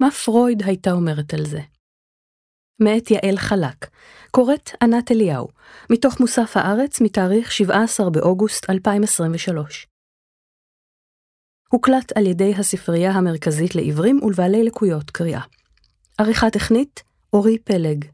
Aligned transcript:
מה 0.00 0.10
פרויד 0.10 0.62
הייתה 0.62 0.92
אומרת 0.92 1.34
על 1.34 1.46
זה? 1.46 1.60
מאת 2.80 3.10
יעל 3.10 3.36
חלק, 3.36 3.86
קוראת 4.30 4.70
ענת 4.82 5.10
אליהו, 5.12 5.48
מתוך 5.90 6.20
מוסף 6.20 6.56
הארץ 6.56 7.00
מתאריך 7.00 7.52
17 7.52 8.10
באוגוסט 8.10 8.70
2023. 8.70 9.86
הוקלט 11.68 12.12
על 12.16 12.26
ידי 12.26 12.52
הספרייה 12.58 13.10
המרכזית 13.10 13.74
לעיוורים 13.74 14.20
ולבעלי 14.22 14.64
לקויות 14.64 15.10
קריאה. 15.10 15.40
עריכה 16.18 16.50
טכנית, 16.50 17.02
אורי 17.32 17.58
פלג. 17.58 18.04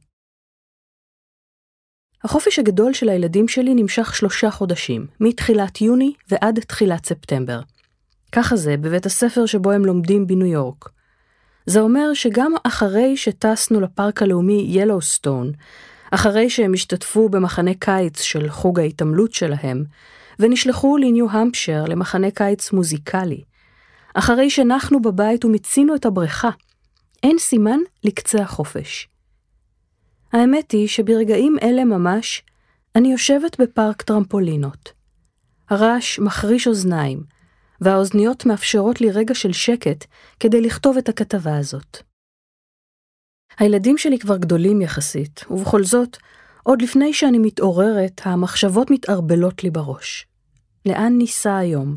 החופש 2.25 2.59
הגדול 2.59 2.93
של 2.93 3.09
הילדים 3.09 3.49
שלי 3.49 3.75
נמשך 3.75 4.15
שלושה 4.15 4.51
חודשים, 4.51 5.07
מתחילת 5.21 5.81
יוני 5.81 6.15
ועד 6.29 6.61
תחילת 6.61 7.07
ספטמבר. 7.07 7.61
ככה 8.33 8.57
זה 8.57 8.77
בבית 8.77 9.07
הספר 9.07 9.47
שבו 9.47 9.71
הם 9.73 9.85
לומדים 9.85 10.27
בניו 10.27 10.47
יורק. 10.47 11.02
זה 11.67 11.81
אומר 11.81 12.15
שגם 12.15 12.53
אחרי 12.65 13.17
שטסנו 13.17 13.81
לפארק 13.81 14.23
הלאומי 14.23 14.67
ילוסטון, 14.69 15.53
אחרי 16.11 16.51
שהם 16.51 16.75
השתתפו 16.75 17.29
במחנה 17.29 17.75
קיץ 17.79 18.21
של 18.21 18.49
חוג 18.49 18.81
ההתעמלות 18.81 19.33
שלהם, 19.33 19.85
ונשלחו 20.39 20.97
לניו-המפשר 20.97 21.85
למחנה 21.89 22.31
קיץ 22.31 22.73
מוזיקלי, 22.73 23.41
אחרי 24.15 24.51
שנחנו 24.51 25.03
בבית 25.03 25.45
ומיצינו 25.45 25.95
את 25.95 26.07
הבריכה, 26.07 26.51
אין 27.23 27.39
סימן 27.39 27.79
לקצה 28.05 28.43
החופש. 28.43 29.09
האמת 30.33 30.71
היא 30.71 30.89
שברגעים 30.89 31.57
אלה 31.63 31.85
ממש, 31.85 32.43
אני 32.97 33.13
יושבת 33.13 33.61
בפארק 33.61 34.03
טרמפולינות. 34.03 34.93
הרעש 35.71 36.19
מחריש 36.19 36.67
אוזניים, 36.67 37.23
והאוזניות 37.83 38.47
מאפשרות 38.47 39.01
לי 39.01 39.11
רגע 39.11 39.35
של 39.35 39.53
שקט 39.53 40.05
כדי 40.41 40.61
לכתוב 40.61 40.97
את 40.97 41.09
הכתבה 41.09 41.59
הזאת. 41.59 41.99
הילדים 43.59 43.99
שלי 43.99 44.19
כבר 44.19 44.37
גדולים 44.37 44.81
יחסית, 44.81 45.45
ובכל 45.51 45.85
זאת, 45.85 46.17
עוד 46.63 46.83
לפני 46.83 47.15
שאני 47.15 47.39
מתעוררת, 47.39 48.21
המחשבות 48.25 48.91
מתערבלות 48.91 49.65
לי 49.65 49.71
בראש. 49.71 50.27
לאן 50.87 51.13
ניסע 51.19 51.57
היום? 51.57 51.97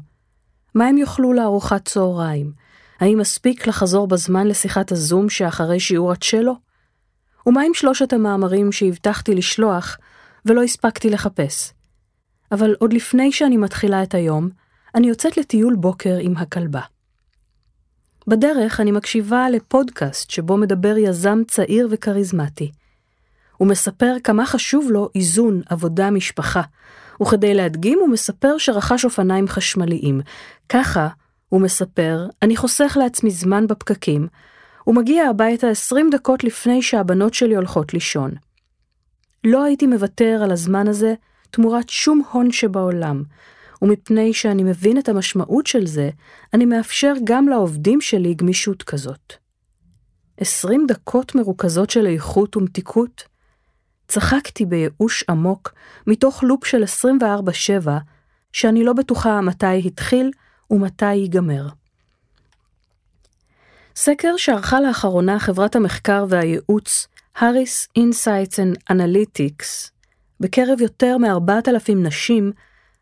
מה 0.75 0.87
הם 0.87 0.97
יאכלו 0.97 1.33
לארוחת 1.33 1.85
צהריים? 1.85 2.51
האם 2.99 3.17
מספיק 3.17 3.67
לחזור 3.67 4.07
בזמן 4.07 4.47
לשיחת 4.47 4.91
הזום 4.91 5.29
שאחרי 5.29 5.79
שיעור 5.79 6.11
הצ'לו? 6.11 6.55
ומה 7.47 7.61
עם 7.61 7.73
שלושת 7.73 8.13
המאמרים 8.13 8.71
שהבטחתי 8.71 9.35
לשלוח 9.35 9.97
ולא 10.45 10.63
הספקתי 10.63 11.09
לחפש? 11.09 11.73
אבל 12.51 12.75
עוד 12.79 12.93
לפני 12.93 13.31
שאני 13.31 13.57
מתחילה 13.57 14.03
את 14.03 14.13
היום, 14.13 14.49
אני 14.95 15.07
יוצאת 15.07 15.37
לטיול 15.37 15.75
בוקר 15.75 16.17
עם 16.21 16.37
הכלבה. 16.37 16.81
בדרך 18.27 18.79
אני 18.79 18.91
מקשיבה 18.91 19.49
לפודקאסט 19.49 20.29
שבו 20.29 20.57
מדבר 20.57 20.97
יזם 20.97 21.41
צעיר 21.47 21.87
וכריזמטי. 21.91 22.71
הוא 23.57 23.67
מספר 23.67 24.15
כמה 24.23 24.45
חשוב 24.45 24.91
לו 24.91 25.09
איזון 25.15 25.61
עבודה-משפחה, 25.69 26.61
וכדי 27.21 27.53
להדגים 27.53 27.99
הוא 28.01 28.09
מספר 28.09 28.57
שרכש 28.57 29.05
אופניים 29.05 29.47
חשמליים. 29.47 30.21
ככה, 30.69 31.07
הוא 31.49 31.61
מספר, 31.61 32.27
אני 32.41 32.55
חוסך 32.55 32.97
לעצמי 32.99 33.31
זמן 33.31 33.67
בפקקים, 33.67 34.27
ומגיע 34.87 35.29
הביתה 35.29 35.69
20 35.69 36.09
דקות 36.09 36.43
לפני 36.43 36.81
שהבנות 36.81 37.33
שלי 37.33 37.55
הולכות 37.55 37.93
לישון. 37.93 38.31
לא 39.43 39.63
הייתי 39.63 39.87
מוותר 39.87 40.39
על 40.43 40.51
הזמן 40.51 40.87
הזה 40.87 41.13
תמורת 41.51 41.89
שום 41.89 42.21
הון 42.31 42.51
שבעולם, 42.51 43.23
ומפני 43.85 44.33
שאני 44.33 44.63
מבין 44.63 44.97
את 44.97 45.09
המשמעות 45.09 45.67
של 45.67 45.85
זה, 45.85 46.09
אני 46.53 46.65
מאפשר 46.65 47.13
גם 47.23 47.47
לעובדים 47.47 48.01
שלי 48.01 48.33
גמישות 48.33 48.83
כזאת. 48.83 49.33
20 50.37 50.85
דקות 50.87 51.35
מרוכזות 51.35 51.89
של 51.89 52.07
איכות 52.07 52.57
ומתיקות? 52.57 53.23
צחקתי 54.07 54.65
בייאוש 54.65 55.23
עמוק, 55.29 55.73
מתוך 56.07 56.43
לופ 56.43 56.65
של 56.65 56.83
24-7, 57.83 57.89
שאני 58.51 58.83
לא 58.83 58.93
בטוחה 58.93 59.41
מתי 59.41 59.87
התחיל 59.87 60.31
ומתי 60.71 61.13
ייגמר. 61.13 61.67
סקר 63.95 64.37
שערכה 64.37 64.81
לאחרונה 64.81 65.39
חברת 65.39 65.75
המחקר 65.75 66.25
והייעוץ 66.29 67.07
Harris 67.37 67.99
Insights 67.99 68.55
and 68.55 68.93
Analytics 68.93 69.89
בקרב 70.39 70.81
יותר 70.81 71.17
מ-4,000 71.17 71.95
נשים, 71.95 72.51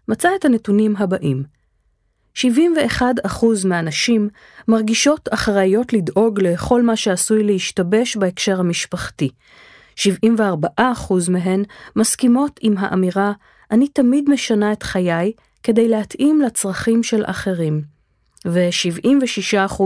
מצא 0.07 0.29
את 0.39 0.45
הנתונים 0.45 0.95
הבאים 0.97 1.43
71% 2.37 2.41
מהנשים 3.65 4.29
מרגישות 4.67 5.29
אחראיות 5.33 5.93
לדאוג 5.93 6.41
לכל 6.41 6.81
מה 6.81 6.95
שעשוי 6.95 7.43
להשתבש 7.43 8.17
בהקשר 8.17 8.59
המשפחתי. 8.59 9.29
74% 9.97 10.01
מהן 11.29 11.63
מסכימות 11.95 12.59
עם 12.61 12.77
האמירה 12.77 13.31
"אני 13.71 13.87
תמיד 13.87 14.29
משנה 14.29 14.71
את 14.71 14.83
חיי" 14.83 15.31
כדי 15.63 15.87
להתאים 15.87 16.41
לצרכים 16.41 17.03
של 17.03 17.23
אחרים. 17.25 17.81
ו-76% 18.45 19.83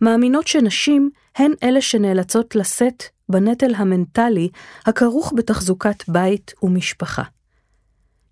מאמינות 0.00 0.46
שנשים 0.46 1.10
הן 1.36 1.52
אלה 1.62 1.80
שנאלצות 1.80 2.56
לשאת 2.56 3.02
בנטל 3.28 3.74
המנטלי 3.74 4.48
הכרוך 4.86 5.32
בתחזוקת 5.36 6.08
בית 6.08 6.54
ומשפחה. 6.62 7.22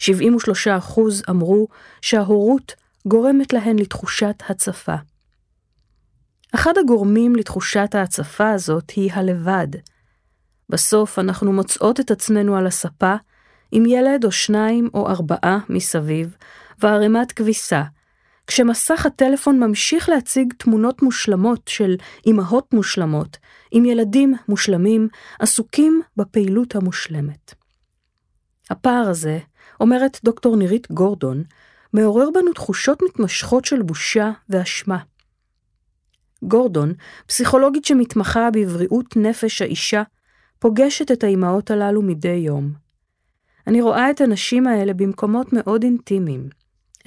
73% 0.00 0.06
אמרו 1.30 1.68
שההורות 2.00 2.74
גורמת 3.06 3.52
להן 3.52 3.78
לתחושת 3.78 4.42
הצפה. 4.48 4.94
אחד 6.54 6.78
הגורמים 6.78 7.36
לתחושת 7.36 7.94
ההצפה 7.94 8.50
הזאת 8.50 8.90
היא 8.90 9.12
הלבד. 9.12 9.68
בסוף 10.68 11.18
אנחנו 11.18 11.52
מוצאות 11.52 12.00
את 12.00 12.10
עצמנו 12.10 12.56
על 12.56 12.66
הספה, 12.66 13.14
עם 13.72 13.86
ילד 13.86 14.24
או 14.24 14.32
שניים 14.32 14.88
או 14.94 15.08
ארבעה 15.08 15.58
מסביב, 15.68 16.36
וערימת 16.78 17.32
כביסה, 17.32 17.82
כשמסך 18.46 19.06
הטלפון 19.06 19.60
ממשיך 19.60 20.08
להציג 20.08 20.52
תמונות 20.58 21.02
מושלמות 21.02 21.68
של 21.68 21.96
אמהות 22.26 22.74
מושלמות, 22.74 23.36
עם 23.70 23.84
ילדים 23.84 24.34
מושלמים, 24.48 25.08
עסוקים 25.40 26.02
בפעילות 26.16 26.76
המושלמת. 26.76 27.54
הפער 28.70 29.08
הזה, 29.08 29.38
אומרת 29.80 30.20
דוקטור 30.24 30.56
נירית 30.56 30.90
גורדון, 30.90 31.42
מעורר 31.92 32.28
בנו 32.34 32.52
תחושות 32.52 33.02
מתמשכות 33.02 33.64
של 33.64 33.82
בושה 33.82 34.30
ואשמה. 34.48 34.98
גורדון, 36.42 36.92
פסיכולוגית 37.26 37.84
שמתמחה 37.84 38.48
בבריאות 38.52 39.16
נפש 39.16 39.62
האישה, 39.62 40.02
פוגשת 40.58 41.10
את 41.10 41.24
האימהות 41.24 41.70
הללו 41.70 42.02
מדי 42.02 42.28
יום. 42.28 42.72
אני 43.66 43.82
רואה 43.82 44.10
את 44.10 44.20
הנשים 44.20 44.66
האלה 44.66 44.94
במקומות 44.94 45.52
מאוד 45.52 45.82
אינטימיים, 45.82 46.48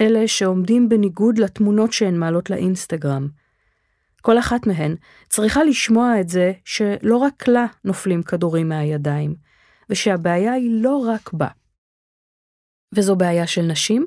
אלה 0.00 0.28
שעומדים 0.28 0.88
בניגוד 0.88 1.38
לתמונות 1.38 1.92
שהן 1.92 2.16
מעלות 2.16 2.50
לאינסטגרם. 2.50 3.28
כל 4.22 4.38
אחת 4.38 4.66
מהן 4.66 4.96
צריכה 5.28 5.64
לשמוע 5.64 6.20
את 6.20 6.28
זה 6.28 6.52
שלא 6.64 7.16
רק 7.16 7.48
לה 7.48 7.66
נופלים 7.84 8.22
כדורים 8.22 8.68
מהידיים, 8.68 9.34
ושהבעיה 9.90 10.52
היא 10.52 10.82
לא 10.82 10.96
רק 10.96 11.32
בה. 11.32 11.48
וזו 12.94 13.16
בעיה 13.16 13.46
של 13.46 13.62
נשים? 13.62 14.06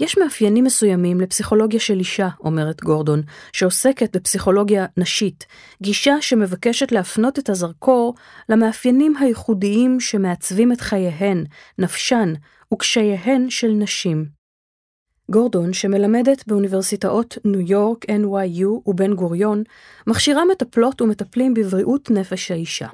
יש 0.00 0.18
מאפיינים 0.18 0.64
מסוימים 0.64 1.20
לפסיכולוגיה 1.20 1.80
של 1.80 1.98
אישה, 1.98 2.28
אומרת 2.40 2.80
גורדון, 2.80 3.22
שעוסקת 3.52 4.16
בפסיכולוגיה 4.16 4.86
נשית, 4.96 5.46
גישה 5.82 6.14
שמבקשת 6.20 6.92
להפנות 6.92 7.38
את 7.38 7.48
הזרקור 7.48 8.14
למאפיינים 8.48 9.16
הייחודיים 9.16 10.00
שמעצבים 10.00 10.72
את 10.72 10.80
חייהן, 10.80 11.44
נפשן 11.78 12.32
וקשייהן 12.74 13.50
של 13.50 13.68
נשים. 13.68 14.26
גורדון, 15.30 15.72
שמלמדת 15.72 16.46
באוניברסיטאות 16.46 17.38
ניו 17.44 17.60
יורק, 17.60 18.04
NYU 18.04 18.68
ובן 18.86 19.14
גוריון, 19.14 19.62
מכשירה 20.06 20.44
מטפלות 20.44 21.02
ומטפלים 21.02 21.54
בבריאות 21.54 22.10
נפש 22.10 22.50
האישה. 22.50 22.88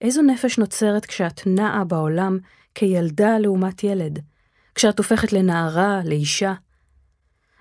איזו 0.00 0.22
נפש 0.22 0.58
נוצרת 0.58 1.06
כשאת 1.06 1.40
נעה 1.46 1.84
בעולם 1.84 2.38
כילדה 2.74 3.38
לעומת 3.38 3.84
ילד, 3.84 4.18
כשאת 4.74 4.98
הופכת 4.98 5.32
לנערה, 5.32 6.00
לאישה? 6.04 6.54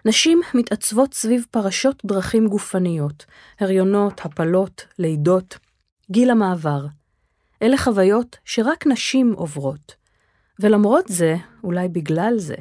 נשים 0.05 0.41
מתעצבות 0.53 1.13
סביב 1.13 1.45
פרשות 1.51 2.01
דרכים 2.05 2.47
גופניות, 2.47 3.25
הריונות, 3.59 4.21
הפלות, 4.25 4.85
לידות, 4.99 5.57
גיל 6.11 6.29
המעבר. 6.29 6.85
אלה 7.61 7.77
חוויות 7.77 8.37
שרק 8.45 8.87
נשים 8.87 9.33
עוברות. 9.33 9.95
ולמרות 10.59 11.05
זה, 11.07 11.35
אולי 11.63 11.87
בגלל 11.87 12.33
זה, 12.37 12.55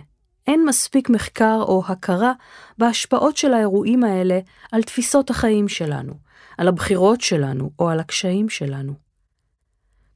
אין 0.47 0.65
מספיק 0.65 1.11
מחקר 1.11 1.59
או 1.63 1.83
הכרה 1.87 2.33
בהשפעות 2.79 3.37
של 3.37 3.53
האירועים 3.55 4.05
האלה 4.05 4.41
על 4.73 4.83
תפיסות 4.83 5.31
החיים 5.31 5.69
שלנו, 5.69 6.15
על 6.59 6.69
הבחירות 6.69 7.21
שלנו 7.21 7.71
או 7.79 7.89
על 7.89 8.01
הקשיים 8.01 8.49
שלנו. 8.49 9.10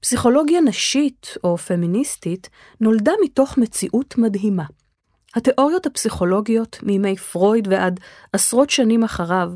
פסיכולוגיה 0.04 0.60
נשית 0.60 1.36
או 1.44 1.58
פמיניסטית 1.58 2.48
נולדה 2.80 3.12
מתוך 3.24 3.58
מציאות 3.58 4.18
מדהימה. 4.18 4.64
התיאוריות 5.34 5.86
הפסיכולוגיות 5.86 6.78
מימי 6.82 7.16
פרויד 7.16 7.68
ועד 7.68 8.00
עשרות 8.32 8.70
שנים 8.70 9.04
אחריו 9.04 9.52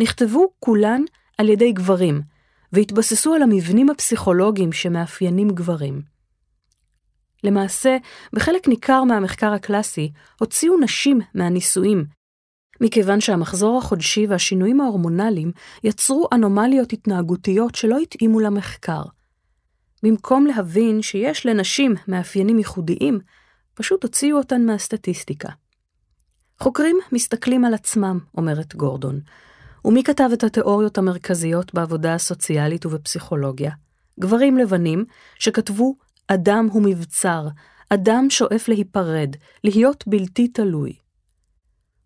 נכתבו 0.00 0.52
כולן 0.60 1.02
על 1.38 1.48
ידי 1.48 1.72
גברים, 1.72 2.20
והתבססו 2.72 3.34
על 3.34 3.42
המבנים 3.42 3.90
הפסיכולוגיים 3.90 4.72
שמאפיינים 4.72 5.50
גברים. 5.50 6.02
למעשה, 7.44 7.96
בחלק 8.32 8.68
ניכר 8.68 9.04
מהמחקר 9.04 9.52
הקלאסי 9.52 10.12
הוציאו 10.40 10.80
נשים 10.80 11.20
מהנישואים, 11.34 12.04
מכיוון 12.80 13.20
שהמחזור 13.20 13.78
החודשי 13.78 14.26
והשינויים 14.26 14.80
ההורמונליים 14.80 15.52
יצרו 15.84 16.28
אנומליות 16.32 16.92
התנהגותיות 16.92 17.74
שלא 17.74 17.98
התאימו 17.98 18.40
למחקר. 18.40 19.02
במקום 20.04 20.46
להבין 20.46 21.02
שיש 21.02 21.46
לנשים 21.46 21.94
מאפיינים 22.08 22.58
ייחודיים, 22.58 23.18
פשוט 23.74 24.02
הוציאו 24.02 24.38
אותן 24.38 24.66
מהסטטיסטיקה. 24.66 25.48
חוקרים 26.60 26.96
מסתכלים 27.12 27.64
על 27.64 27.74
עצמם, 27.74 28.18
אומרת 28.38 28.74
גורדון, 28.74 29.20
ומי 29.84 30.04
כתב 30.04 30.30
את 30.32 30.44
התיאוריות 30.44 30.98
המרכזיות 30.98 31.74
בעבודה 31.74 32.14
הסוציאלית 32.14 32.86
ובפסיכולוגיה? 32.86 33.70
גברים 34.20 34.58
לבנים 34.58 35.04
שכתבו 35.38 35.96
אדם 36.28 36.68
הוא 36.72 36.82
מבצר, 36.82 37.48
אדם 37.88 38.26
שואף 38.30 38.68
להיפרד, 38.68 39.36
להיות 39.64 40.04
בלתי 40.06 40.48
תלוי. 40.48 40.92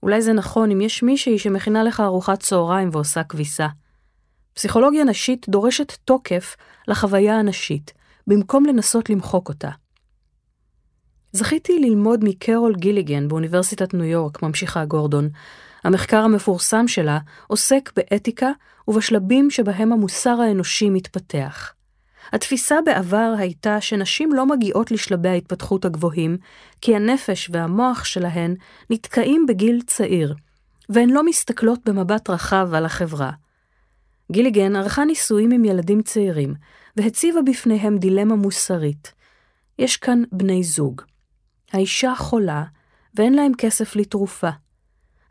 אולי 0.02 0.22
זה 0.22 0.32
נכון 0.32 0.70
אם 0.70 0.80
יש 0.80 1.02
מישהי 1.02 1.38
שמכינה 1.38 1.82
לך 1.82 2.00
ארוחת 2.00 2.40
צהריים 2.40 2.88
ועושה 2.92 3.24
כביסה. 3.24 3.66
פסיכולוגיה 4.58 5.04
נשית 5.04 5.48
דורשת 5.48 5.92
תוקף 6.04 6.56
לחוויה 6.88 7.38
הנשית, 7.38 7.92
במקום 8.26 8.66
לנסות 8.66 9.10
למחוק 9.10 9.48
אותה. 9.48 9.68
זכיתי 11.32 11.78
ללמוד 11.78 12.24
מקרול 12.24 12.74
גיליגן 12.74 13.28
באוניברסיטת 13.28 13.94
ניו 13.94 14.04
יורק, 14.04 14.42
ממשיכה 14.42 14.84
גורדון. 14.84 15.28
המחקר 15.84 16.16
המפורסם 16.16 16.88
שלה 16.88 17.18
עוסק 17.46 17.90
באתיקה 17.96 18.50
ובשלבים 18.88 19.50
שבהם 19.50 19.92
המוסר 19.92 20.40
האנושי 20.40 20.90
מתפתח. 20.90 21.72
התפיסה 22.32 22.76
בעבר 22.84 23.34
הייתה 23.38 23.80
שנשים 23.80 24.32
לא 24.32 24.46
מגיעות 24.46 24.90
לשלבי 24.90 25.28
ההתפתחות 25.28 25.84
הגבוהים, 25.84 26.36
כי 26.80 26.96
הנפש 26.96 27.50
והמוח 27.52 28.04
שלהן 28.04 28.54
נתקעים 28.90 29.46
בגיל 29.48 29.82
צעיר, 29.86 30.34
והן 30.88 31.10
לא 31.10 31.26
מסתכלות 31.26 31.80
במבט 31.88 32.30
רחב 32.30 32.74
על 32.74 32.84
החברה. 32.84 33.30
גיליגן 34.32 34.76
ערכה 34.76 35.04
ניסויים 35.04 35.50
עם 35.50 35.64
ילדים 35.64 36.02
צעירים, 36.02 36.54
והציבה 36.96 37.42
בפניהם 37.42 37.98
דילמה 37.98 38.36
מוסרית. 38.36 39.12
יש 39.78 39.96
כאן 39.96 40.22
בני 40.32 40.62
זוג. 40.62 41.02
האישה 41.72 42.14
חולה, 42.14 42.64
ואין 43.14 43.34
להם 43.34 43.52
כסף 43.58 43.96
לתרופה. 43.96 44.50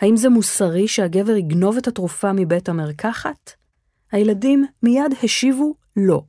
האם 0.01 0.17
זה 0.17 0.29
מוסרי 0.29 0.87
שהגבר 0.87 1.35
יגנוב 1.35 1.77
את 1.77 1.87
התרופה 1.87 2.33
מבית 2.33 2.69
המרקחת? 2.69 3.51
הילדים 4.11 4.65
מיד 4.83 5.13
השיבו 5.23 5.75
לא. 5.95 6.21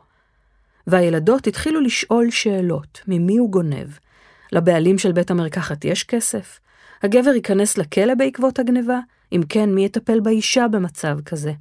והילדות 0.87 1.47
התחילו 1.47 1.81
לשאול 1.81 2.31
שאלות, 2.31 3.00
ממי 3.09 3.37
הוא 3.37 3.50
גונב? 3.50 3.88
לבעלים 4.53 4.99
של 4.99 5.12
בית 5.12 5.31
המרקחת 5.31 5.85
יש 5.85 6.05
כסף? 6.05 6.61
הגבר 7.03 7.31
ייכנס 7.31 7.79
לכלא 7.79 8.15
בעקבות 8.15 8.59
הגניבה? 8.59 8.99
אם 9.32 9.41
כן, 9.49 9.75
מי 9.75 9.85
יטפל 9.85 10.20
באישה 10.20 10.69
במצב 10.69 11.19
כזה? 11.25 11.53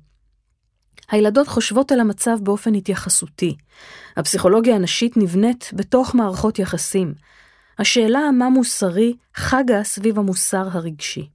הילדות 1.12 1.48
חושבות 1.48 1.92
על 1.92 2.00
המצב 2.00 2.38
באופן 2.44 2.76
התייחסותי. 2.76 3.56
הפסיכולוגיה 4.18 4.76
הנשית 4.76 5.18
נבנית 5.18 5.72
בתוך 5.74 6.16
מערכות 6.16 6.60
יחסים. 6.60 7.14
השאלה 7.80 8.32
מה 8.32 8.50
מוסרי 8.50 9.14
חגה 9.36 9.84
סביב 9.84 10.20
המוסר 10.20 10.68
הרגשי. 10.72 11.30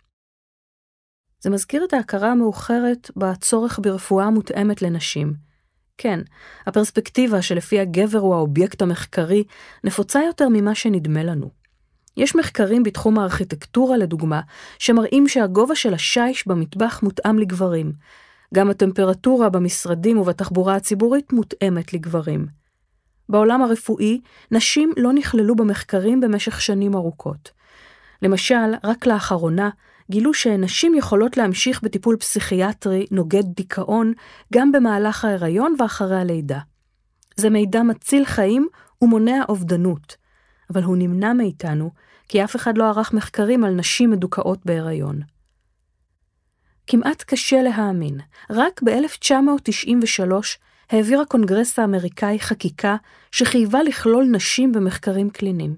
זה 1.40 1.50
מזכיר 1.50 1.84
את 1.84 1.92
ההכרה 1.92 2.30
המאוחרת 2.30 3.10
בצורך 3.16 3.78
ברפואה 3.82 4.30
מותאמת 4.30 4.82
לנשים. 4.82 5.34
כן, 5.98 6.20
הפרספקטיבה 6.66 7.42
שלפיה 7.42 7.84
גבר 7.84 8.19
הוא 8.19 8.34
האובייקט 8.34 8.82
המחקרי 8.82 9.44
נפוצה 9.84 10.20
יותר 10.26 10.48
ממה 10.48 10.74
שנדמה 10.74 11.22
לנו. 11.22 11.50
יש 12.16 12.36
מחקרים 12.36 12.82
בתחום 12.82 13.19
הארכיטקטורה, 13.19 13.96
לדוגמה, 13.96 14.40
שמראים 14.78 15.28
שהגובה 15.28 15.74
של 15.74 15.94
השיש 15.94 16.48
במטבח 16.48 17.02
מותאם 17.02 17.38
לגברים. 17.38 17.92
גם 18.52 18.70
הטמפרטורה 18.70 19.49
במשרדים 19.49 20.19
ובתחבורה 20.19 20.75
הציבורית 20.76 21.32
מותאמת 21.32 21.93
לגברים. 21.93 22.46
בעולם 23.28 23.62
הרפואי, 23.62 24.20
נשים 24.50 24.93
לא 24.96 25.12
נכללו 25.12 25.56
במחקרים 25.56 26.20
במשך 26.20 26.60
שנים 26.60 26.94
ארוכות. 26.94 27.50
למשל, 28.22 28.75
רק 28.84 29.06
לאחרונה, 29.06 29.70
גילו 30.10 30.34
שנשים 30.34 30.94
יכולות 30.94 31.37
להמשיך 31.37 31.82
בטיפול 31.82 32.16
פסיכיאטרי 32.16 33.06
נוגד 33.10 33.44
דיכאון 33.56 34.12
גם 34.52 34.72
במהלך 34.72 35.25
ההיריון 35.25 35.75
ואחרי 35.78 36.20
הלידה. 36.20 36.58
זה 37.37 37.50
מידע 37.50 37.82
מציל 37.82 38.25
חיים 38.25 38.69
ומונע 39.02 39.44
אובדנות, 39.48 40.16
אבל 40.70 40.82
הוא 40.82 40.96
נמנע 40.96 41.32
מאיתנו 41.32 41.90
כי 42.28 42.44
אף 42.44 42.56
אחד 42.56 42.78
לא 42.78 42.88
ערך 42.88 43.12
מחקרים 43.12 43.64
על 43.64 43.75
נשים 43.75 44.10
מדוכאות 44.10 44.66
בהיריון. 44.66 45.20
כמעט 46.87 47.23
קשה 47.23 47.62
להאמין, 47.62 48.19
רק 48.50 48.82
ב-1993 48.82 50.32
העביר 50.90 51.20
הקונגרס 51.20 51.79
האמריקאי 51.79 52.40
חקיקה 52.40 52.96
שחייבה 53.32 53.82
לכלול 53.82 54.25
נשים 54.25 54.73
במחקרים 54.73 55.31
קליניים. 55.31 55.76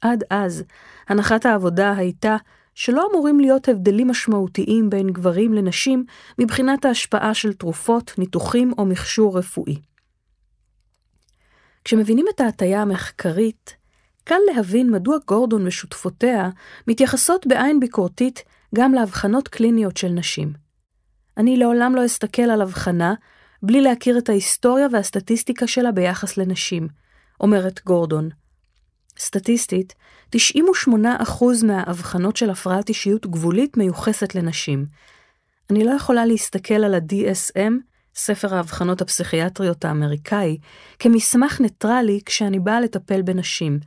עד 0.00 0.24
אז, 0.30 0.64
הנחת 1.08 1.46
העבודה 1.46 1.92
הייתה 1.96 2.36
שלא 2.74 3.08
אמורים 3.12 3.40
להיות 3.40 3.68
הבדלים 3.68 4.08
משמעותיים 4.08 4.90
בין 4.90 5.10
גברים 5.10 5.52
לנשים 5.52 6.04
מבחינת 6.38 6.84
ההשפעה 6.84 7.34
של 7.34 7.52
תרופות, 7.52 8.12
ניתוחים 8.18 8.72
או 8.78 8.86
מכשור 8.86 9.38
רפואי. 9.38 9.76
כשמבינים 11.84 12.26
את 12.34 12.40
ההטייה 12.40 12.82
המחקרית, 12.82 13.76
קל 14.24 14.38
להבין 14.54 14.90
מדוע 14.90 15.16
גורדון 15.26 15.66
ושותפותיה 15.66 16.50
מתייחסות 16.88 17.46
בעין 17.46 17.80
ביקורתית 17.80 18.44
גם 18.74 18.92
להבחנות 18.92 19.48
קליניות 19.48 19.96
של 19.96 20.08
נשים. 20.08 20.52
אני 21.36 21.56
לעולם 21.56 21.94
לא 21.94 22.06
אסתכל 22.06 22.42
על 22.42 22.62
הבחנה 22.62 23.14
בלי 23.62 23.80
להכיר 23.80 24.18
את 24.18 24.28
ההיסטוריה 24.28 24.86
והסטטיסטיקה 24.92 25.66
שלה 25.66 25.92
ביחס 25.92 26.36
לנשים, 26.36 26.88
אומרת 27.40 27.80
גורדון. 27.86 28.28
סטטיסטית, 29.18 29.94
98% 30.36 30.38
מהאבחנות 31.66 32.36
של 32.36 32.50
הפרעת 32.50 32.88
אישיות 32.88 33.26
גבולית 33.26 33.76
מיוחסת 33.76 34.34
לנשים. 34.34 34.86
אני 35.70 35.84
לא 35.84 35.90
יכולה 35.90 36.26
להסתכל 36.26 36.74
על 36.74 36.94
ה-DSM, 36.94 37.72
ספר 38.14 38.54
האבחנות 38.54 39.00
הפסיכיאטריות 39.00 39.84
האמריקאי, 39.84 40.58
כמסמך 40.98 41.60
ניטרלי 41.60 42.20
כשאני 42.26 42.58
באה 42.58 42.80
לטפל 42.80 43.22
בנשים. 43.22 43.80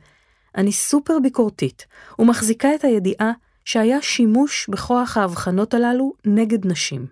אני 0.56 0.72
סופר 0.72 1.18
ביקורתית, 1.22 1.86
ומחזיקה 2.18 2.74
את 2.74 2.84
הידיעה 2.84 3.32
שהיה 3.64 4.02
שימוש 4.02 4.68
בכוח 4.68 5.16
האבחנות 5.16 5.74
הללו 5.74 6.12
נגד 6.24 6.66
נשים. 6.66 7.06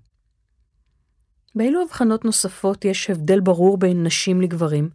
באילו 1.55 1.83
אבחנות 1.83 2.25
נוספות 2.25 2.85
יש 2.85 3.11
הבדל 3.11 3.41
ברור 3.41 3.79
בין 3.79 4.05
נשים 4.05 4.41
לגברים? 4.41 4.91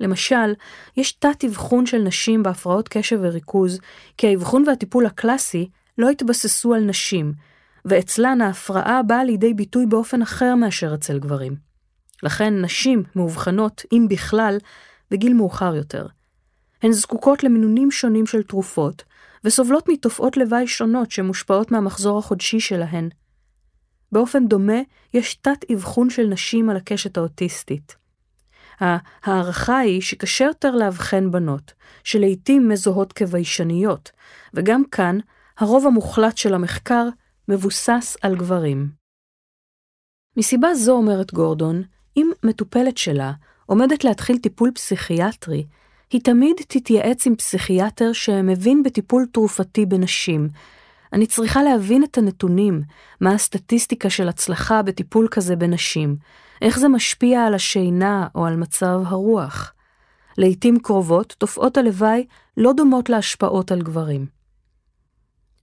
למשל, 0.00 0.54
יש 0.96 1.12
תת-אבחון 1.12 1.86
של 1.86 1.98
נשים 1.98 2.42
בהפרעות 2.42 2.88
קשב 2.88 3.18
וריכוז, 3.22 3.80
כי 4.16 4.26
האבחון 4.26 4.64
והטיפול 4.66 5.06
הקלאסי 5.06 5.68
לא 5.98 6.10
התבססו 6.10 6.74
על 6.74 6.84
נשים, 6.84 7.32
ואצלן 7.84 8.40
ההפרעה 8.40 9.02
באה 9.02 9.24
לידי 9.24 9.54
ביטוי 9.54 9.86
באופן 9.86 10.22
אחר 10.22 10.54
מאשר 10.54 10.94
אצל 10.94 11.18
גברים. 11.18 11.56
לכן 12.22 12.60
נשים 12.60 13.02
מאובחנות, 13.16 13.82
אם 13.92 14.06
בכלל, 14.10 14.58
בגיל 15.10 15.34
מאוחר 15.34 15.76
יותר. 15.76 16.06
הן 16.82 16.92
זקוקות 16.92 17.44
למינונים 17.44 17.90
שונים 17.90 18.26
של 18.26 18.42
תרופות, 18.42 19.02
וסובלות 19.44 19.88
מתופעות 19.88 20.36
לוואי 20.36 20.66
שונות 20.66 21.10
שמושפעות 21.10 21.72
מהמחזור 21.72 22.18
החודשי 22.18 22.60
שלהן. 22.60 23.08
באופן 24.12 24.48
דומה, 24.48 24.80
יש 25.14 25.34
תת-אבחון 25.34 26.10
של 26.10 26.26
נשים 26.26 26.70
על 26.70 26.76
הקשת 26.76 27.16
האוטיסטית. 27.16 27.96
ההערכה 28.80 29.78
היא 29.78 30.00
שקשה 30.00 30.44
יותר 30.44 30.70
לאבחן 30.70 31.30
בנות, 31.30 31.72
שלעיתים 32.04 32.68
מזוהות 32.68 33.12
כביישניות, 33.12 34.10
וגם 34.54 34.84
כאן, 34.84 35.18
הרוב 35.58 35.86
המוחלט 35.86 36.36
של 36.36 36.54
המחקר 36.54 37.08
מבוסס 37.48 38.16
על 38.22 38.36
גברים. 38.36 38.88
מסיבה 40.36 40.74
זו, 40.74 40.92
אומרת 40.92 41.32
גורדון, 41.34 41.82
אם 42.16 42.30
מטופלת 42.42 42.98
שלה 42.98 43.32
עומדת 43.66 44.04
להתחיל 44.04 44.38
טיפול 44.38 44.70
פסיכיאטרי, 44.74 45.66
היא 46.10 46.20
תמיד 46.20 46.56
תתייעץ 46.68 47.26
עם 47.26 47.36
פסיכיאטר 47.36 48.12
שמבין 48.12 48.82
בטיפול 48.82 49.26
תרופתי 49.32 49.86
בנשים. 49.86 50.48
אני 51.12 51.26
צריכה 51.26 51.62
להבין 51.62 52.04
את 52.04 52.18
הנתונים, 52.18 52.82
מה 53.20 53.32
הסטטיסטיקה 53.32 54.10
של 54.10 54.28
הצלחה 54.28 54.82
בטיפול 54.82 55.28
כזה 55.30 55.56
בנשים, 55.56 56.16
איך 56.62 56.78
זה 56.78 56.88
משפיע 56.88 57.44
על 57.44 57.54
השינה 57.54 58.28
או 58.34 58.46
על 58.46 58.56
מצב 58.56 59.00
הרוח. 59.04 59.72
לעתים 60.38 60.78
קרובות, 60.78 61.34
תופעות 61.38 61.76
הלוואי 61.76 62.26
לא 62.56 62.72
דומות 62.72 63.08
להשפעות 63.08 63.72
על 63.72 63.82
גברים. 63.82 64.26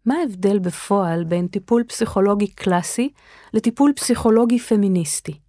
מה 0.06 0.16
ההבדל 0.16 0.60
בפועל 0.60 1.24
בין 1.24 1.48
טיפול 1.48 1.84
פסיכולוגי 1.84 2.48
קלאסי 2.48 3.10
לטיפול 3.54 3.94
פסיכולוגי 3.96 4.60
פמיניסטי? 4.60 5.47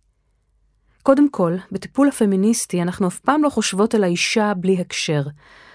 קודם 1.08 1.30
כל, 1.30 1.56
בטיפול 1.72 2.08
הפמיניסטי 2.08 2.82
אנחנו 2.82 3.08
אף 3.08 3.18
פעם 3.18 3.42
לא 3.42 3.48
חושבות 3.48 3.94
על 3.94 4.04
האישה 4.04 4.54
בלי 4.54 4.80
הקשר. 4.80 5.22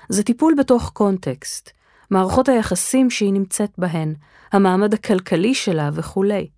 זה 0.10 0.24
טיפול 0.24 0.56
בתוך 0.60 0.92
קונטקסט, 0.94 1.70
מערכות 2.12 2.50
היחסים 2.50 3.10
שהיא 3.10 3.34
נמצאת 3.34 3.72
בהן, 3.78 4.16
המעמד 4.52 4.94
הכלכלי 4.94 5.54
שלה 5.54 5.90
וכולי. 5.94 6.50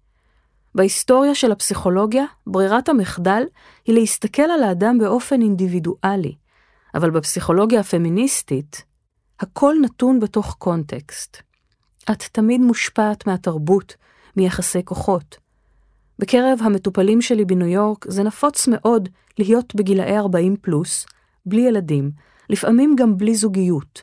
בהיסטוריה 0.75 1.35
של 1.35 1.51
הפסיכולוגיה, 1.51 2.25
ברירת 2.47 2.89
המחדל 2.89 3.43
היא 3.85 3.95
להסתכל 3.95 4.41
על 4.41 4.63
האדם 4.63 4.97
באופן 4.99 5.41
אינדיבידואלי, 5.41 6.35
אבל 6.95 7.09
בפסיכולוגיה 7.09 7.79
הפמיניסטית, 7.79 8.83
הכל 9.39 9.75
נתון 9.81 10.19
בתוך 10.19 10.55
קונטקסט. 10.59 11.37
את 12.11 12.23
תמיד 12.31 12.61
מושפעת 12.61 13.27
מהתרבות, 13.27 13.95
מיחסי 14.37 14.85
כוחות. 14.85 15.44
בקרב 16.19 16.59
המטופלים 16.61 17.21
שלי 17.21 17.45
בניו 17.45 17.67
יורק 17.67 18.05
זה 18.07 18.23
נפוץ 18.23 18.67
מאוד 18.67 19.09
להיות 19.39 19.75
בגילאי 19.75 20.17
40 20.17 20.55
פלוס, 20.61 21.05
בלי 21.45 21.61
ילדים, 21.61 22.11
לפעמים 22.49 22.95
גם 22.97 23.17
בלי 23.17 23.35
זוגיות. 23.35 24.01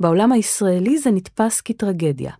בעולם 0.00 0.32
הישראלי 0.32 0.98
זה 0.98 1.10
נתפס 1.10 1.60
כטרגדיה. 1.60 2.32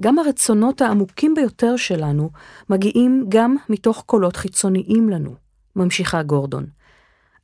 גם 0.00 0.18
הרצונות 0.18 0.80
העמוקים 0.80 1.34
ביותר 1.34 1.76
שלנו 1.76 2.30
מגיעים 2.70 3.24
גם 3.28 3.56
מתוך 3.68 4.02
קולות 4.06 4.36
חיצוניים 4.36 5.08
לנו, 5.08 5.34
ממשיכה 5.76 6.22
גורדון. 6.22 6.66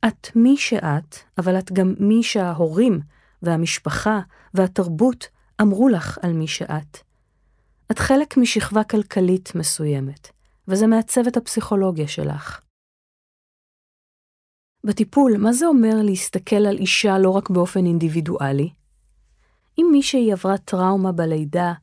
את 0.07 0.35
מי 0.35 0.57
שאת, 0.57 1.15
אבל 1.37 1.59
את 1.59 1.71
גם 1.71 1.93
מי 1.99 2.23
שההורים 2.23 2.99
והמשפחה 3.41 4.19
והתרבות 4.53 5.27
אמרו 5.61 5.89
לך 5.89 6.17
על 6.21 6.33
מי 6.33 6.47
שאת. 6.47 7.06
את 7.91 7.99
חלק 7.99 8.37
משכבה 8.37 8.83
כלכלית 8.83 9.55
מסוימת, 9.55 10.29
וזה 10.67 10.87
מעצב 10.87 11.27
את 11.27 11.37
הפסיכולוגיה 11.37 12.07
שלך. 12.07 12.61
בטיפול, 14.83 15.37
מה 15.37 15.53
זה 15.53 15.65
אומר 15.65 16.01
להסתכל 16.03 16.55
על 16.55 16.77
אישה 16.77 17.17
לא 17.17 17.29
רק 17.29 17.49
באופן 17.49 17.85
אינדיבידואלי? 17.85 18.69
אם 19.79 19.87
מישהי 19.91 20.31
עברה 20.31 20.57
טראומה 20.57 21.11
בלידה, 21.11 21.73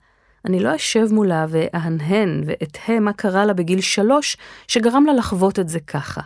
אני 0.45 0.61
לא 0.61 0.77
אשב 0.77 1.07
מולה 1.13 1.47
ואהנהן 1.49 2.43
ואתהה 2.47 3.01
מה 3.01 3.13
קרה 3.13 3.45
לה 3.45 3.53
בגיל 3.53 3.81
שלוש 3.81 4.37
שגרם 4.69 5.07
לה 5.07 5.13
לחוות 5.13 5.59
את 5.59 5.69
זה 5.69 5.81
ככה. 5.81 6.21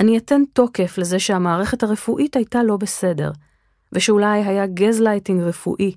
אני 0.00 0.18
אתן 0.18 0.42
תוקף 0.52 0.98
לזה 0.98 1.18
שהמערכת 1.18 1.82
הרפואית 1.82 2.36
הייתה 2.36 2.62
לא 2.62 2.76
בסדר, 2.76 3.30
ושאולי 3.92 4.44
היה 4.44 4.66
גזלייטינג 4.66 5.42
רפואי, 5.42 5.94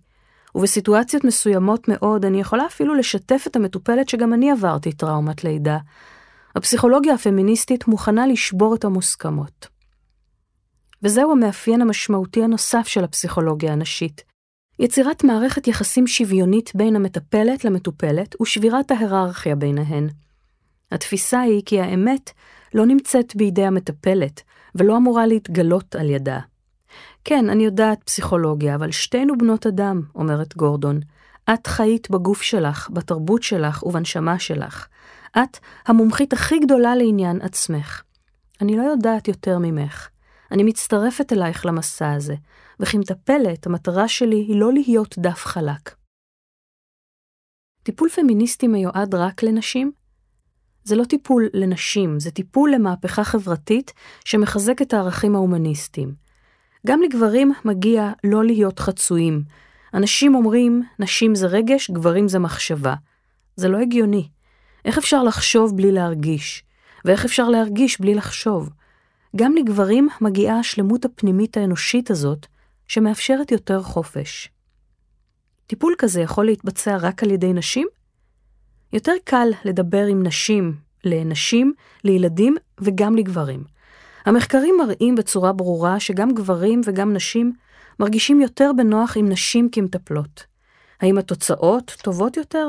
ובסיטואציות 0.56 1.24
מסוימות 1.24 1.88
מאוד 1.88 2.26
אני 2.26 2.42
יכולה 2.42 2.66
אפילו 2.66 2.96
לשתף 2.96 3.44
את 3.48 3.56
המטופלת 3.56 4.10
שגם 4.10 4.34
אני 4.34 4.52
עברתי 4.52 4.92
טראומת 4.92 5.44
לידה. 5.44 5.78
הפסיכולוגיה 6.56 7.14
הפמיניסטית 7.14 7.88
מוכנה 7.88 8.28
לשבור 8.28 8.76
את 8.76 8.84
המוסכמות. 8.84 9.68
וזהו 11.04 11.32
המאפיין 11.32 11.82
המשמעותי 11.82 12.44
הנוסף 12.44 12.88
של 12.88 13.04
הפסיכולוגיה 13.04 13.74
הנשית. 13.74 14.24
יצירת 14.80 15.24
מערכת 15.24 15.68
יחסים 15.68 16.08
שוויונית 16.08 16.72
בין 16.76 16.96
המטפלת 16.96 17.66
למטופלת 17.66 18.42
ושבירת 18.42 18.92
ההיררכיה 18.92 19.56
ביניהן. 19.56 20.10
התפיסה 20.92 21.42
היא 21.42 21.62
כי 21.66 21.82
האמת 21.82 22.32
לא 22.74 22.86
נמצאת 22.86 23.36
בידי 23.36 23.66
המטפלת 23.66 24.42
ולא 24.76 24.98
אמורה 24.98 25.28
להתגלות 25.28 25.96
על 25.96 26.10
ידה. 26.10 26.40
כן, 27.26 27.50
אני 27.50 27.66
יודעת 27.66 28.04
פסיכולוגיה, 28.04 28.76
אבל 28.76 28.92
שתינו 28.92 29.38
בנות 29.38 29.68
אדם, 29.68 30.02
אומרת 30.16 30.58
גורדון. 30.58 31.00
את 31.54 31.68
חיית 31.68 32.10
בגוף 32.10 32.42
שלך, 32.42 32.90
בתרבות 32.94 33.44
שלך 33.44 33.84
ובנשמה 33.84 34.40
שלך. 34.40 34.88
את 35.32 35.58
המומחית 35.86 36.34
הכי 36.34 36.60
גדולה 36.60 36.96
לעניין 36.96 37.42
עצמך. 37.42 38.04
אני 38.62 38.78
לא 38.78 38.84
יודעת 38.84 39.28
יותר 39.28 39.58
ממך. 39.60 40.10
אני 40.52 40.64
מצטרפת 40.64 41.34
אלייך 41.34 41.66
למסע 41.66 42.12
הזה, 42.12 42.36
וכמטפלת, 42.80 43.68
המטרה 43.68 44.08
שלי 44.08 44.36
היא 44.36 44.60
לא 44.60 44.74
להיות 44.74 45.16
דף 45.18 45.46
חלק. 45.46 45.96
טיפול 47.84 48.10
פמיניסטי 48.10 48.68
מיועד 48.68 49.16
רק 49.16 49.44
לנשים? 49.44 49.92
זה 50.84 50.96
לא 50.96 51.04
טיפול 51.04 51.50
לנשים, 51.54 52.20
זה 52.20 52.32
טיפול 52.32 52.72
למהפכה 52.72 53.24
חברתית 53.24 53.94
שמחזק 54.26 54.82
את 54.82 54.94
הערכים 54.94 55.36
ההומניסטיים. 55.36 56.23
גם 56.88 57.02
לגברים 57.02 57.54
מגיע 57.66 58.12
לא 58.24 58.44
להיות 58.44 58.80
חצויים. 58.80 59.44
אנשים 59.94 60.36
אומרים, 60.36 60.84
נשים 61.00 61.36
זה 61.36 61.48
רגש, 61.48 61.92
גברים 61.92 62.28
זה 62.28 62.40
מחשבה. 62.40 62.94
זה 63.56 63.70
לא 63.70 63.78
הגיוני. 63.78 64.30
איך 64.86 64.98
אפשר 64.98 65.24
לחשוב 65.24 65.78
בלי 65.78 65.92
להרגיש? 65.92 66.64
ואיך 67.06 67.26
אפשר 67.26 67.50
להרגיש 67.50 68.02
בלי 68.02 68.16
לחשוב? 68.16 68.70
גם 69.36 69.56
לגברים 69.56 70.10
מגיעה 70.22 70.60
השלמות 70.60 71.06
הפנימית 71.06 71.58
האנושית 71.58 72.12
הזאת, 72.12 72.46
שמאפשרת 72.88 73.52
יותר 73.52 73.84
חופש. 73.84 74.50
טיפול 75.68 75.96
כזה 75.98 76.22
יכול 76.22 76.46
להתבצע 76.46 76.98
רק 77.02 77.24
על 77.24 77.32
ידי 77.32 77.54
נשים? 77.54 77.88
יותר 78.94 79.14
קל 79.24 79.48
לדבר 79.66 80.06
עם 80.06 80.24
נשים, 80.24 80.76
לנשים, 81.04 81.74
לילדים 82.04 82.56
וגם 82.82 83.16
לגברים. 83.16 83.64
המחקרים 84.26 84.76
מראים 84.80 85.16
בצורה 85.16 85.54
ברורה 85.54 86.00
שגם 86.00 86.34
גברים 86.34 86.82
וגם 86.86 87.14
נשים 87.14 87.54
מרגישים 88.00 88.42
יותר 88.42 88.72
בנוח 88.78 89.18
עם 89.18 89.30
נשים 89.30 89.70
כמטפלות. 89.72 90.46
האם 91.02 91.18
התוצאות 91.18 91.96
טובות 92.04 92.38
יותר? 92.38 92.68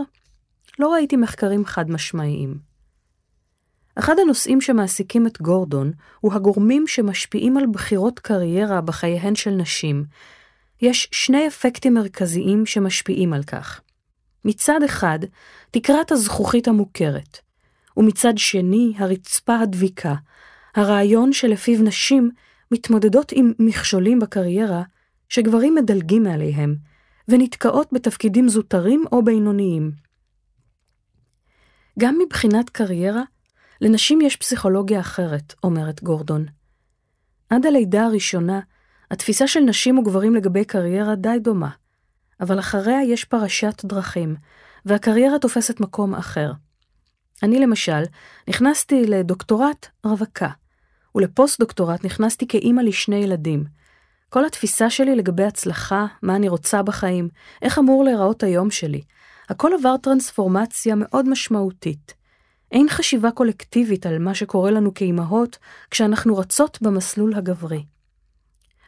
לא 0.79 0.93
ראיתי 0.93 1.17
מחקרים 1.17 1.65
חד 1.65 1.91
משמעיים. 1.91 2.59
אחד 3.97 4.19
הנושאים 4.19 4.61
שמעסיקים 4.61 5.27
את 5.27 5.41
גורדון 5.43 5.93
הוא 6.21 6.33
הגורמים 6.33 6.87
שמשפיעים 6.87 7.57
על 7.57 7.67
בחירות 7.67 8.19
קריירה 8.19 8.81
בחייהן 8.81 9.35
של 9.35 9.51
נשים. 9.51 10.05
יש 10.83 11.09
שני 11.13 11.47
אפקטים 11.47 11.95
מרכזיים 11.95 12.67
שמשפיעים 12.67 13.33
על 13.33 13.43
כך. 13.43 13.81
מצד 14.45 14.83
אחד, 14.85 15.19
תקרת 15.71 16.13
הזכוכית 16.13 16.69
המוכרת, 16.69 17.39
ומצד 17.97 18.39
שני, 18.39 18.93
הרצפה 18.97 19.59
הדביקה, 19.59 20.15
הרעיון 20.75 21.33
שלפיו 21.33 21.83
נשים 21.83 22.31
מתמודדות 22.71 23.33
עם 23.33 23.53
מכשולים 23.59 24.19
בקריירה 24.19 24.83
שגברים 25.29 25.75
מדלגים 25.75 26.23
מעליהם, 26.23 26.77
ונתקעות 27.29 27.89
בתפקידים 27.93 28.49
זוטרים 28.49 29.05
או 29.13 29.25
בינוניים. 29.25 29.93
גם 31.99 32.19
מבחינת 32.25 32.71
קריירה, 32.71 33.23
לנשים 33.81 34.21
יש 34.21 34.37
פסיכולוגיה 34.37 35.01
אחרת, 35.01 35.55
אומרת 35.65 36.03
גורדון. 36.03 36.47
עד 37.51 37.67
הלידה 37.67 38.05
הראשונה, 38.05 38.61
התפיסה 39.11 39.47
של 39.47 39.61
נשים 39.61 39.99
וגברים 39.99 40.35
לגבי 40.35 40.65
קריירה 40.65 41.15
די 41.15 41.39
דומה, 41.41 41.71
אבל 42.41 42.59
אחריה 42.59 43.03
יש 43.03 43.25
פרשת 43.25 43.85
דרכים, 43.85 44.37
והקריירה 44.85 45.39
תופסת 45.39 45.81
מקום 45.81 46.15
אחר. 46.15 46.53
אני 47.43 47.59
למשל, 47.59 48.03
נכנסתי 48.49 49.07
לדוקטורט 49.07 49.87
רווקה, 50.05 50.49
ולפוסט-דוקטורט 51.15 52.05
נכנסתי 52.05 52.47
כאימא 52.49 52.81
לשני 52.81 53.17
ילדים. 53.17 53.65
כל 54.29 54.45
התפיסה 54.45 54.91
שלי 54.91 55.17
לגבי 55.17 55.45
הצלחה, 55.45 56.07
מה 56.23 56.37
אני 56.37 56.49
רוצה 56.49 56.83
בחיים, 56.83 57.29
איך 57.63 57.79
אמור 57.79 58.05
להיראות 58.05 58.43
היום 58.43 58.71
שלי, 58.71 59.03
הכל 59.49 59.71
עבר 59.79 59.97
טרנספורמציה 59.97 60.95
מאוד 60.95 61.29
משמעותית. 61.29 62.15
אין 62.73 62.89
חשיבה 62.89 63.31
קולקטיבית 63.31 64.07
על 64.07 64.19
מה 64.19 64.35
שקורה 64.35 64.71
לנו 64.71 64.95
כאימהות 64.95 65.59
כשאנחנו 65.91 66.37
רצות 66.37 66.79
במסלול 66.83 67.35
הגברי. 67.35 67.85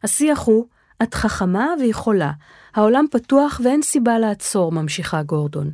השיח 0.02 0.40
הוא, 0.40 0.66
את 1.02 1.14
חכמה 1.14 1.66
ויכולה, 1.80 2.32
העולם 2.74 3.04
פתוח 3.10 3.60
ואין 3.64 3.82
סיבה 3.82 4.18
לעצור, 4.18 4.72
ממשיכה 4.72 5.22
גורדון. 5.22 5.70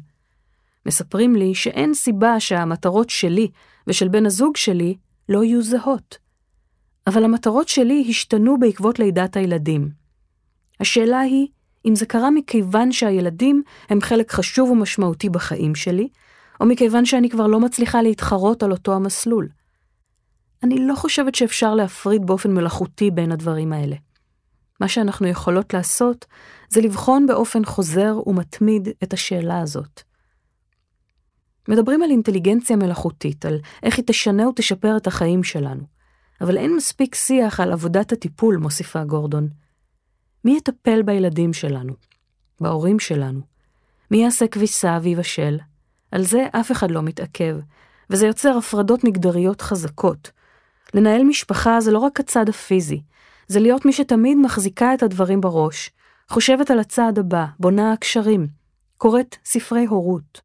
מספרים 0.87 1.37
לי 1.37 1.55
שאין 1.55 1.95
סיבה 1.95 2.41
שהמטרות 2.41 3.11
שלי 3.11 3.49
ושל 3.87 4.09
בן 4.09 4.27
הזוג 4.27 4.57
שלי 4.57 4.97
לא 5.29 5.45
יהיו 5.45 5.63
זהות. 5.63 6.22
אבל 7.07 7.25
המטרות 7.25 7.69
שלי 7.69 8.07
השתנו 8.09 8.59
בעקבות 8.59 8.99
לידת 8.99 9.37
הילדים. 9.37 9.91
השאלה 10.81 11.21
היא, 11.21 11.47
אם 11.87 11.95
זה 11.95 12.07
קרה 12.07 12.31
מכיוון 12.31 12.93
שהילדים 12.93 13.63
הם 13.89 14.01
חלק 14.01 14.33
חשוב 14.33 14.71
ומשמעותי 14.71 15.29
בחיים 15.29 15.75
שלי, 15.75 16.09
או 16.61 16.67
מכיוון 16.67 17.05
שאני 17.05 17.31
כבר 17.31 17.47
לא 17.47 17.61
מצליחה 17.61 18.03
להתחרות 18.03 18.63
על 18.63 18.73
אותו 18.73 18.95
המסלול. 18.95 19.49
אני 20.63 20.87
לא 20.87 20.95
חושבת 20.95 21.35
שאפשר 21.35 21.75
להפריד 21.75 22.27
באופן 22.27 22.55
מלאכותי 22.55 23.11
בין 23.11 23.33
הדברים 23.33 23.73
האלה. 23.73 23.97
מה 24.81 24.89
שאנחנו 24.89 25.27
יכולות 25.27 25.75
לעשות 25.75 26.27
זה 26.69 26.81
לבחון 26.81 27.27
באופן 27.27 27.65
חוזר 27.65 28.17
ומתמיד 28.27 28.89
את 29.03 29.13
השאלה 29.13 29.61
הזאת. 29.61 30.03
מדברים 31.69 32.03
על 32.03 32.11
אינטליגנציה 32.11 32.77
מלאכותית, 32.77 33.45
על 33.45 33.59
איך 33.83 33.97
היא 33.97 34.05
תשנה 34.07 34.49
ותשפר 34.49 34.97
את 34.97 35.07
החיים 35.07 35.45
שלנו. 35.45 35.92
אבל 36.43 36.57
אין 36.59 36.77
מספיק 36.77 37.15
שיח 37.15 37.61
על 37.61 37.73
עבודת 37.73 38.13
הטיפול, 38.13 38.57
מוסיפה 38.57 39.05
גורדון. 39.05 39.49
מי 40.45 40.57
יטפל 40.57 41.03
בילדים 41.03 41.53
שלנו? 41.53 41.93
בהורים 42.61 42.99
שלנו? 42.99 43.41
מי 44.11 44.23
יעשה 44.23 44.47
כביסה 44.47 44.99
ויבשל? 45.03 45.59
על 46.11 46.23
זה 46.23 46.47
אף 46.53 46.73
אחד 46.73 46.91
לא 46.91 47.03
מתעכב, 47.03 47.57
וזה 48.11 48.27
יוצר 48.27 48.59
הפרדות 48.59 49.05
מגדריות 49.05 49.61
חזקות, 49.61 50.31
לנהל 50.95 51.25
משפחה 51.25 51.81
זה 51.81 51.91
לא 51.91 51.99
רק 51.99 52.21
הצד 52.21 52.49
הפיזי, 52.49 53.03
זה 53.49 53.61
להיות 53.61 53.85
מי 53.85 53.93
שתמיד 53.93 54.39
מחזיקה 54.39 54.95
את 54.95 55.03
הדברים 55.03 55.41
בראש, 55.41 55.91
חושבת 56.29 56.71
על 56.71 56.79
הצעד 56.79 57.19
הבא, 57.19 57.47
בונה 57.59 57.95
קשרים, 58.01 58.47
קוראת 58.99 59.37
ספרי 59.45 59.85
הורות. 59.85 60.41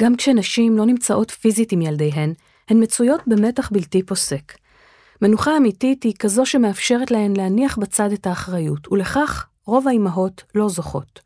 גם 0.00 0.16
כשנשים 0.16 0.76
לא 0.76 0.86
נמצאות 0.86 1.30
פיזית 1.30 1.72
עם 1.72 1.82
ילדיהן, 1.82 2.32
הן 2.68 2.82
מצויות 2.82 3.20
במתח 3.26 3.70
בלתי 3.72 4.02
פוסק. 4.02 4.65
מנוחה 5.22 5.56
אמיתית 5.56 6.02
היא 6.02 6.14
כזו 6.18 6.46
שמאפשרת 6.46 7.10
להן 7.10 7.36
להניח 7.36 7.78
בצד 7.78 8.12
את 8.12 8.26
האחריות, 8.26 8.92
ולכך 8.92 9.46
רוב 9.66 9.88
האימהות 9.88 10.42
לא 10.54 10.68
זוכות. 10.68 11.20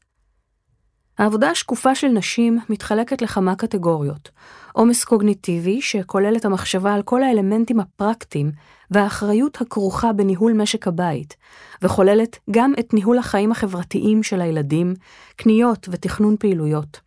העבודה 1.19 1.51
השקופה 1.51 1.95
של 1.95 2.09
נשים 2.09 2.59
מתחלקת 2.69 3.23
לכמה 3.23 3.57
קטגוריות. 3.57 4.31
עומס 4.73 5.05
קוגניטיבי, 5.05 5.83
שכולל 5.83 6.37
את 6.37 6.45
המחשבה 6.45 6.95
על 6.95 7.03
כל 7.03 7.23
האלמנטים 7.23 7.81
הפרקטיים 7.81 8.53
והאחריות 8.91 9.61
הכרוכה 9.61 10.13
בניהול 10.13 10.53
משק 10.53 10.89
הבית, 10.89 11.37
וכוללת 11.83 12.39
גם 12.51 12.73
את 12.81 12.95
ניהול 12.95 13.19
החיים 13.19 13.53
החברתיים 13.53 14.23
של 14.23 14.41
הילדים, 14.41 14.95
קניות 15.37 15.89
ותכנון 15.91 16.37
פעילויות. 16.39 17.01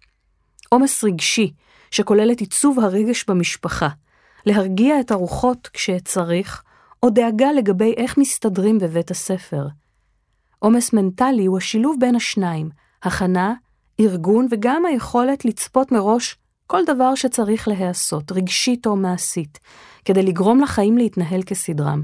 עומס 0.70 1.04
רגשי, 1.04 1.54
שכולל 1.92 2.32
את 2.32 2.40
עיצוב 2.40 2.80
הרגש 2.80 3.26
במשפחה, 3.28 3.90
להרגיע 4.46 5.00
את 5.00 5.12
הרוחות 5.12 5.70
כשצריך, 5.74 6.64
או 7.04 7.10
דאגה 7.10 7.52
לגבי 7.52 7.94
איך 7.98 8.18
מסתדרים 8.18 8.80
בבית 8.80 9.12
הספר. 9.12 9.68
עומס 10.60 10.94
מנטלי 10.94 11.46
הוא 11.46 11.58
השילוב 11.58 11.96
בין 12.00 12.16
השניים, 12.16 12.70
הכנה, 13.04 13.54
ארגון 14.00 14.48
וגם 14.52 14.86
היכולת 14.86 15.46
לצפות 15.46 15.92
מראש 15.92 16.38
כל 16.68 16.86
דבר 16.86 17.16
שצריך 17.16 17.68
להיעשות, 17.68 18.32
רגשית 18.32 18.86
או 18.86 18.96
מעשית, 18.96 19.60
כדי 20.06 20.24
לגרום 20.24 20.62
לחיים 20.62 20.98
להתנהל 20.98 21.44
כסדרם. 21.44 22.04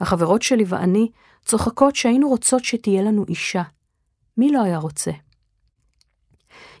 החברות 0.00 0.42
שלי 0.42 0.64
ואני 0.66 1.08
צוחקות 1.44 1.96
שהיינו 1.96 2.28
רוצות 2.28 2.64
שתהיה 2.64 3.02
לנו 3.02 3.24
אישה. 3.28 3.62
מי 4.36 4.52
לא 4.52 4.62
היה 4.62 4.78
רוצה? 4.78 5.10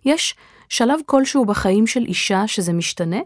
יש 0.04 0.34
שלב 0.68 1.00
כלשהו 1.06 1.44
בחיים 1.44 1.86
של 1.86 2.04
אישה 2.04 2.46
שזה 2.46 2.72
משתנה? 2.72 3.20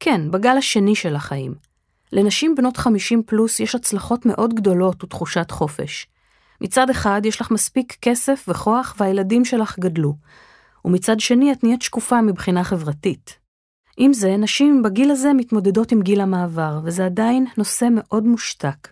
כן, 0.00 0.30
בגל 0.30 0.56
השני 0.56 0.94
של 0.94 1.16
החיים. 1.16 1.67
לנשים 2.12 2.54
בנות 2.54 2.76
50 2.76 3.22
פלוס 3.26 3.60
יש 3.60 3.74
הצלחות 3.74 4.26
מאוד 4.26 4.54
גדולות 4.54 5.04
ותחושת 5.04 5.50
חופש. 5.50 6.06
מצד 6.60 6.90
אחד 6.90 7.20
יש 7.24 7.40
לך 7.40 7.50
מספיק 7.50 7.96
כסף 8.02 8.44
וכוח 8.48 8.96
והילדים 8.98 9.44
שלך 9.44 9.78
גדלו, 9.78 10.14
ומצד 10.84 11.20
שני 11.20 11.52
את 11.52 11.64
נהיית 11.64 11.82
שקופה 11.82 12.22
מבחינה 12.22 12.64
חברתית. 12.64 13.38
עם 13.96 14.12
זה, 14.12 14.36
נשים 14.36 14.82
בגיל 14.82 15.10
הזה 15.10 15.32
מתמודדות 15.32 15.92
עם 15.92 16.02
גיל 16.02 16.20
המעבר, 16.20 16.80
וזה 16.84 17.06
עדיין 17.06 17.46
נושא 17.56 17.88
מאוד 17.90 18.24
מושתק. 18.24 18.88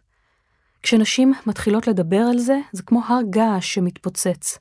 כשנשים 0.82 1.32
מתחילות 1.46 1.86
לדבר 1.86 2.20
על 2.30 2.38
זה, 2.38 2.58
זה 2.72 2.82
כמו 2.82 3.02
הר 3.06 3.20
געש 3.30 3.74
שמתפוצץ. 3.74 4.58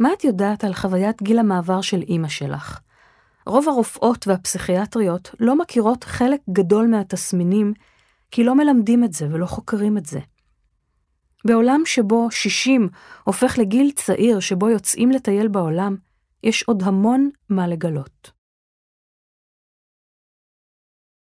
מה 0.00 0.12
את 0.12 0.24
יודעת 0.24 0.64
על 0.64 0.74
חוויית 0.74 1.22
גיל 1.22 1.38
המעבר 1.38 1.80
של 1.80 2.02
אימא 2.02 2.28
שלך? 2.28 2.80
רוב 3.46 3.68
הרופאות 3.68 4.26
והפסיכיאטריות 4.26 5.34
לא 5.40 5.58
מכירות 5.58 6.04
חלק 6.04 6.40
גדול 6.50 6.86
מהתסמינים, 6.86 7.72
כי 8.30 8.44
לא 8.44 8.54
מלמדים 8.54 9.04
את 9.04 9.12
זה 9.12 9.28
ולא 9.30 9.46
חוקרים 9.46 9.98
את 9.98 10.06
זה. 10.06 10.20
בעולם 11.46 11.82
שבו 11.84 12.30
60 12.30 12.88
הופך 13.24 13.58
לגיל 13.58 13.90
צעיר 13.90 14.40
שבו 14.40 14.70
יוצאים 14.70 15.10
לטייל 15.10 15.48
בעולם, 15.48 15.96
יש 16.42 16.62
עוד 16.62 16.82
המון 16.82 17.30
מה 17.48 17.68
לגלות. 17.68 18.35